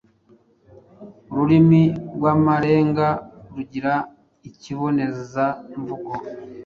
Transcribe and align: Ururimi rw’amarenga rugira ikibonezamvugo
Ururimi 1.31 1.83
rw’amarenga 2.15 3.07
rugira 3.53 3.93
ikibonezamvugo 4.49 6.11